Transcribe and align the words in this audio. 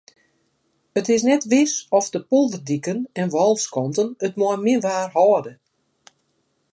It 0.99 1.05
is 1.15 1.25
net 1.29 1.43
wis 1.51 1.73
oft 1.97 2.11
de 2.15 2.21
polderdiken 2.31 2.97
en 3.21 3.27
wâlskanten 3.35 4.09
it 4.27 4.33
mei 4.39 4.57
min 4.63 4.81
waar 4.85 5.09
hâlde. 5.17 5.53